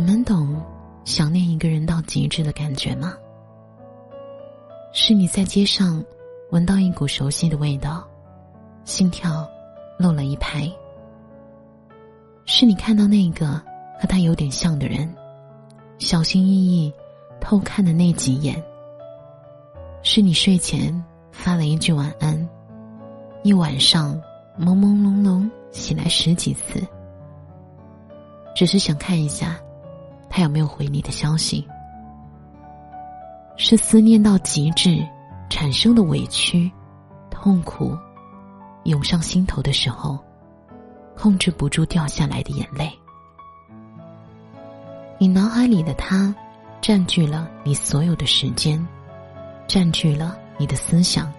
[0.00, 0.58] 你们懂
[1.04, 3.12] 想念一个人到极致的感觉吗？
[4.94, 6.02] 是你在街上
[6.52, 8.02] 闻到一股熟悉的味道，
[8.86, 9.46] 心跳
[9.98, 10.66] 漏了一拍。
[12.46, 13.60] 是你看到那个
[14.00, 15.14] 和他有点像的人，
[15.98, 16.90] 小心翼翼
[17.38, 18.56] 偷看的那几眼。
[20.02, 22.48] 是你睡前发了一句晚安，
[23.42, 24.18] 一晚上
[24.58, 26.80] 朦朦胧胧醒来十几次，
[28.56, 29.60] 只是想看一下。
[30.30, 31.66] 他有没有回你的消息？
[33.56, 35.06] 是思念到极致
[35.50, 36.70] 产生的委屈、
[37.28, 37.94] 痛苦
[38.84, 40.18] 涌上心头的时候，
[41.14, 42.90] 控制不住掉下来的眼泪。
[45.18, 46.34] 你脑海里的他，
[46.80, 48.82] 占据了你所有的时间，
[49.66, 51.30] 占据了你的思想，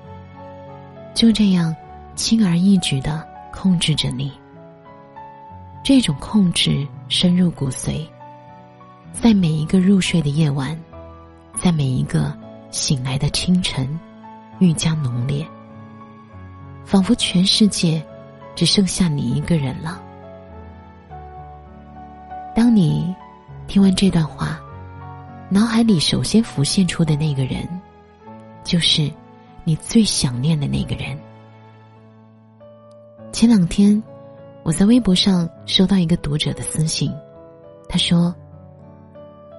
[1.15, 1.75] 就这样
[2.13, 4.31] 轻而易举的控制着你。
[5.83, 8.05] 这种控制深入骨髓。
[9.13, 10.77] 在每一个入睡的夜晚，
[11.59, 12.35] 在每一个
[12.71, 13.87] 醒来的清晨，
[14.59, 15.45] 愈加浓烈，
[16.85, 18.03] 仿佛全世界
[18.55, 20.01] 只剩下你一个人了。
[22.55, 23.13] 当你
[23.67, 24.59] 听完这段话，
[25.49, 27.67] 脑海里首先浮现出的那个人，
[28.63, 29.11] 就是
[29.63, 31.17] 你最想念的那个人。
[33.31, 34.01] 前两天，
[34.63, 37.13] 我在微博上收到一个读者的私信，
[37.87, 38.33] 他说。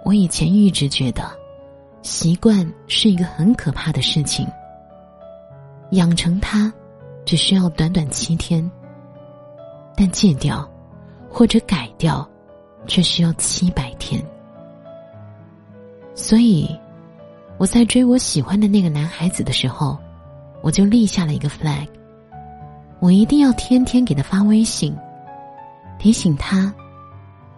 [0.04, 1.22] 我以前一直觉得，
[2.02, 4.46] 习惯是一个很可怕的事情。
[5.92, 6.72] 养成它，
[7.24, 8.68] 只需要短短七天；
[9.94, 10.68] 但戒掉，
[11.30, 12.28] 或者改掉，
[12.86, 14.20] 却需要七百天。
[16.14, 16.68] 所以，
[17.58, 19.96] 我在追我喜欢的那个男孩子的时候，
[20.62, 21.86] 我就立下了一个 flag：
[22.98, 24.96] 我一定要天天给他发微信，
[25.98, 26.74] 提醒他，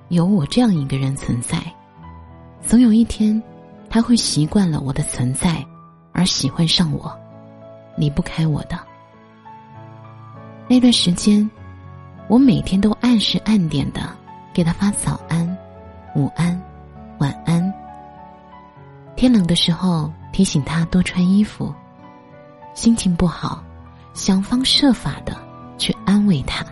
[0.09, 1.59] 有我这样一个人存在。
[2.75, 3.41] 总有一天，
[3.89, 5.65] 他会习惯了我的存在，
[6.13, 7.17] 而喜欢上我，
[7.97, 8.77] 离不开我的。
[10.67, 11.49] 那段时间，
[12.27, 14.11] 我每天都按时按点的
[14.53, 15.57] 给他发早安、
[16.17, 16.61] 午安、
[17.19, 17.73] 晚安。
[19.15, 21.73] 天冷的时候提醒他多穿衣服，
[22.75, 23.63] 心情不好，
[24.15, 25.37] 想方设法的
[25.79, 26.67] 去安慰他。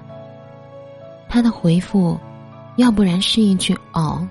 [1.28, 2.18] 他的回复，
[2.74, 4.28] 要不然是一句“哦”。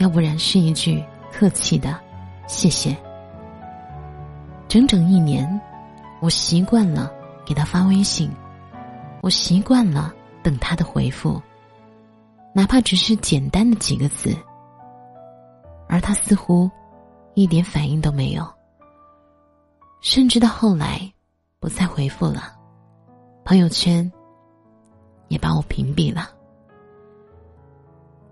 [0.00, 2.00] 要不然是一句客气的
[2.48, 2.96] “谢谢”。
[4.66, 5.60] 整整一年，
[6.20, 7.12] 我习惯了
[7.44, 8.30] 给他发微信，
[9.20, 10.10] 我习惯了
[10.42, 11.40] 等他的回复，
[12.54, 14.34] 哪怕只是简单的几个字，
[15.86, 16.70] 而他似乎
[17.34, 18.42] 一点反应都没有，
[20.00, 21.12] 甚至到后来
[21.58, 22.54] 不再回复了，
[23.44, 24.10] 朋友圈
[25.28, 26.30] 也把我屏蔽了，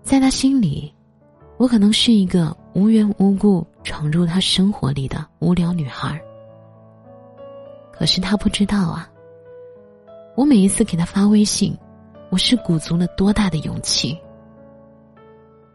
[0.01, 0.91] 在他心里。
[1.59, 6.17] 我可能是一个无缘无故闯入他生活里的无聊女孩
[7.91, 9.11] 可是他不知道啊。
[10.37, 11.77] 我每一次给他发微信，
[12.29, 14.17] 我是鼓足了多大的勇气。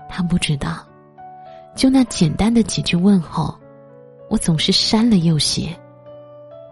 [0.08, 0.88] 他不知道，
[1.76, 3.54] 就那简单的几句问候，
[4.30, 5.78] 我总是删了又写，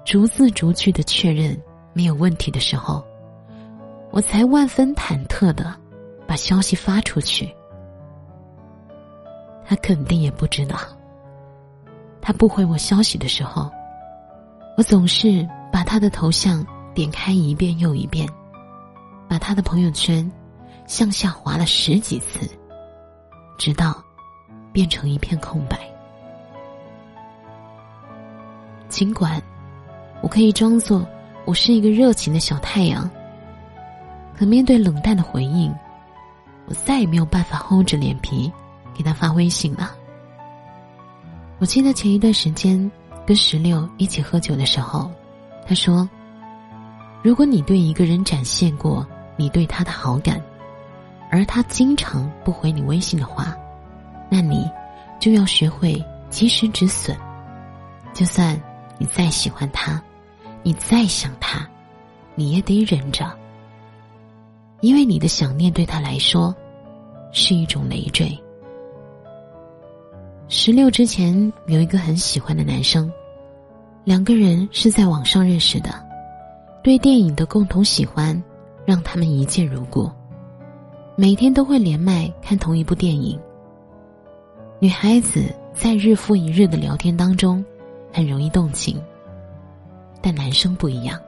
[0.07, 1.55] 逐字逐句的确认
[1.93, 3.05] 没有问题的时候，
[4.11, 5.77] 我才万分忐忑的
[6.27, 7.55] 把消息发出去。
[9.73, 10.77] 他肯定也不知道。
[12.21, 13.71] 他不回我消息的时候，
[14.77, 16.63] 我总是把他的头像
[16.93, 18.29] 点开一遍又一遍，
[19.27, 20.31] 把他的朋友圈
[20.87, 22.47] 向下滑了十几次，
[23.57, 23.97] 直到
[24.75, 25.79] 变成一片空白。
[28.91, 29.43] 尽管
[30.21, 31.09] 我可以装作
[31.47, 33.11] 我是一个热情的小太阳，
[34.37, 35.75] 可面对冷淡的回应，
[36.67, 38.53] 我再也没有办法厚着脸皮。
[38.95, 39.95] 给他发微信了。
[41.59, 42.91] 我记得前一段时间
[43.25, 45.11] 跟石榴一起喝酒的时候，
[45.67, 46.09] 他说
[47.23, 49.07] ：“如果你对一个人展现过
[49.37, 50.43] 你对他的好感，
[51.31, 53.57] 而他经常不回你微信的话，
[54.29, 54.69] 那你
[55.21, 57.17] 就要学会及时止损。
[58.13, 58.61] 就算
[58.99, 60.03] 你再喜欢他，
[60.65, 61.65] 你再想他，
[62.35, 63.31] 你也得忍着，
[64.81, 66.53] 因为你的想念对他来说
[67.31, 68.37] 是一种累赘。”
[70.55, 73.11] 十六之前有一个很喜欢的男生，
[74.05, 75.95] 两个人是在网上认识的，
[76.85, 78.41] 对电影的共同喜欢
[78.85, 80.11] 让他们一见如故，
[81.17, 83.41] 每天都会连麦看同一部电影。
[84.79, 87.65] 女孩子在日复一日的聊天当中
[88.13, 89.03] 很容易动情，
[90.21, 91.19] 但男生不一样。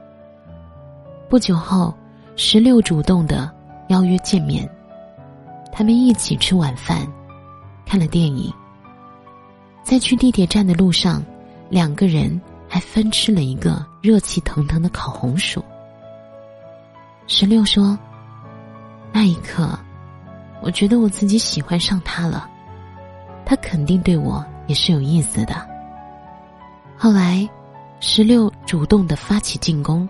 [1.27, 1.91] 不久后，
[2.35, 3.51] 十六主动的
[3.89, 4.69] 邀约见面，
[5.71, 7.11] 他们一起吃晚饭。
[7.87, 8.53] 看了电影。
[9.85, 11.23] 在去地铁站的路上，
[11.69, 15.63] 两个人还分吃了一个热气腾腾的烤红薯。
[17.27, 17.95] 十六说
[19.13, 19.77] ：“那一刻，
[20.63, 22.49] 我觉得我自己喜欢上他了，
[23.45, 25.55] 他肯定对我也是有意思的。”
[26.97, 27.47] 后来，
[27.99, 30.09] 十六主动的发起进攻，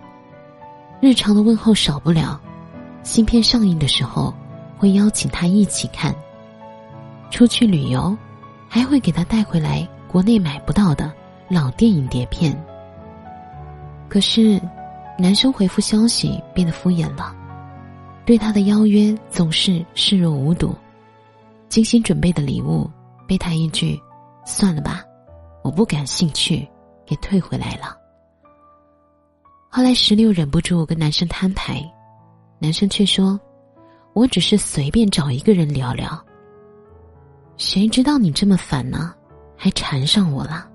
[1.02, 2.40] 日常的问候少不了，
[3.02, 4.32] 新片上映的时候
[4.78, 6.14] 会邀请他一起看，
[7.30, 8.16] 出去旅游。
[8.76, 11.10] 还会给他带回来国内买不到的
[11.48, 12.54] 老电影碟片。
[14.06, 14.60] 可是，
[15.18, 17.34] 男生回复消息变得敷衍了，
[18.26, 20.74] 对他的邀约总是视若无睹，
[21.70, 22.86] 精心准备的礼物
[23.26, 23.98] 被他一句
[24.44, 25.02] “算了吧，
[25.64, 26.68] 我不感兴趣”
[27.06, 27.96] 给退回来了。
[29.70, 31.82] 后来石榴忍不住跟男生摊牌，
[32.58, 33.40] 男生却说
[34.12, 36.22] ：“我只是随便找一个人聊聊。”
[37.56, 39.14] 谁知道你这么烦呢？
[39.56, 40.68] 还缠上我了。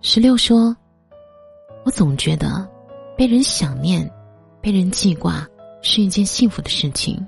[0.00, 0.74] 十六说
[1.84, 2.68] ：“我总觉得
[3.16, 4.08] 被人想念、
[4.60, 5.44] 被人记挂
[5.82, 7.26] 是一件幸福的事情。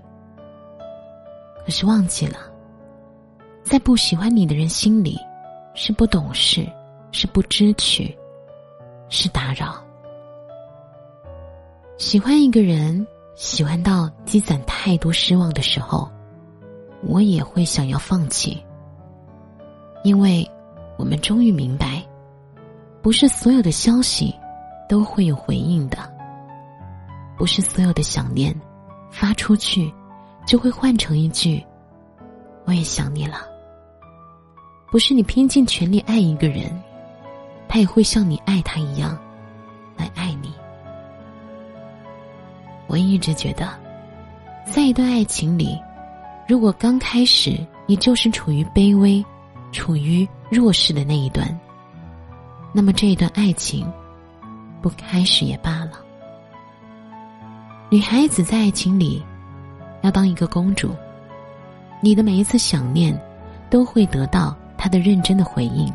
[1.64, 2.38] 可是忘记了，
[3.64, 5.18] 在不喜欢你的人心里，
[5.74, 6.64] 是不懂事，
[7.10, 8.16] 是不知趣，
[9.08, 9.84] 是打扰。
[11.98, 13.04] 喜欢一个人，
[13.34, 16.08] 喜欢到积攒太多失望的时候。”
[17.02, 18.62] 我也会想要放弃，
[20.04, 20.48] 因为
[20.98, 22.02] 我们终于明白，
[23.00, 24.34] 不是所有的消息
[24.86, 25.96] 都会有回应的，
[27.38, 28.54] 不是所有的想念
[29.10, 29.90] 发出去
[30.46, 31.64] 就会换成一句
[32.66, 33.46] “我也想你了”，
[34.92, 36.70] 不是你拼尽全力爱一个人，
[37.66, 39.18] 他也会像你爱他一样
[39.96, 40.52] 来爱你。
[42.86, 43.68] 我一直觉得，
[44.66, 45.80] 在一段爱情里。
[46.50, 49.24] 如果刚开始你就是处于卑微、
[49.70, 51.48] 处于弱势的那一段，
[52.72, 53.86] 那么这一段爱情
[54.82, 55.92] 不开始也罢了。
[57.88, 59.24] 女孩子在爱情里
[60.02, 60.90] 要当一个公主，
[62.00, 63.16] 你的每一次想念
[63.70, 65.88] 都会得到她的认真的回应，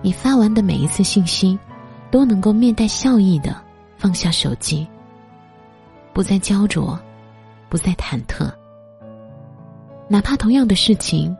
[0.00, 1.58] 你发完的每一次信息
[2.10, 3.54] 都能够面带笑意的
[3.98, 4.86] 放下手机，
[6.14, 6.98] 不再焦灼，
[7.68, 8.50] 不再忐忑。
[10.06, 11.34] 哪怕同样的事情，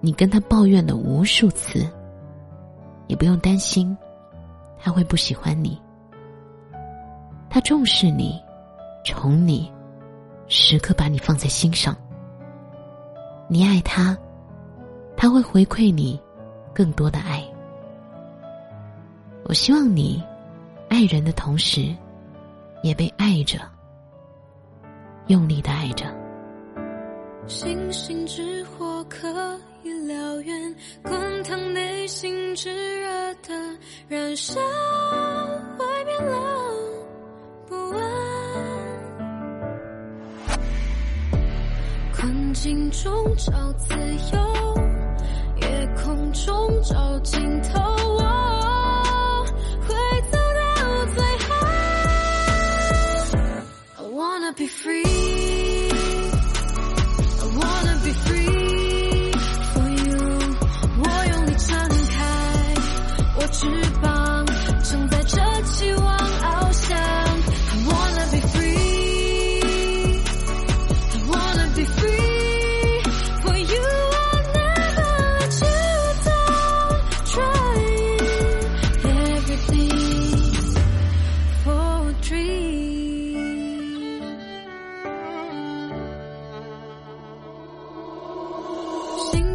[0.00, 1.88] 你跟他抱怨了无数次，
[3.06, 3.96] 也不用担心
[4.78, 5.80] 他会不喜欢你。
[7.48, 8.40] 他重视你，
[9.04, 9.72] 宠你，
[10.46, 11.96] 时刻把你放在心上。
[13.48, 14.16] 你爱他，
[15.16, 16.20] 他会回馈你
[16.74, 17.42] 更多的爱。
[19.44, 20.22] 我希望你
[20.88, 21.92] 爱人的同时，
[22.82, 23.58] 也被爱着，
[25.26, 26.19] 用力的爱着。
[27.46, 29.28] 星星之火可
[29.82, 32.70] 以燎原，滚烫内心炙
[33.00, 33.78] 热的
[34.08, 34.60] 燃烧，
[35.78, 36.40] 外面冷
[37.66, 38.00] 不安，
[42.14, 43.94] 困境中找自
[44.32, 44.38] 由，
[45.60, 47.80] 夜空中找尽头，
[48.16, 49.44] 我
[49.88, 49.94] 会
[50.30, 51.48] 走到最后。
[53.96, 55.19] I wanna be free。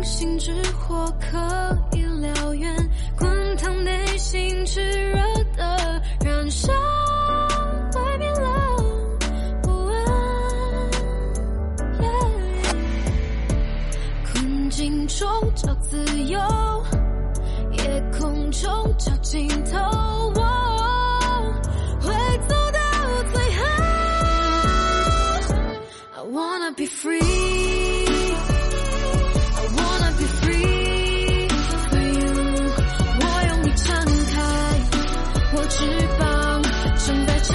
[0.05, 1.35] 心之火可
[1.93, 4.79] 以燎原，滚烫内心炙
[5.11, 5.17] 热
[5.57, 6.71] 的燃烧，
[7.91, 8.47] 会变冷
[9.63, 10.05] 不问。
[14.31, 16.39] 困境中找自由，
[17.73, 19.79] 夜空中找尽头，
[20.35, 20.41] 我
[21.99, 22.13] 会
[22.47, 22.79] 走到
[23.33, 23.63] 最后。
[26.13, 27.44] I wanna be free。
[37.23, 37.54] but you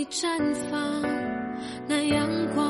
[0.00, 0.38] 你绽
[0.70, 1.02] 放
[1.86, 2.69] 那阳光